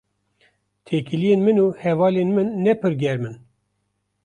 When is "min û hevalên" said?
1.47-2.29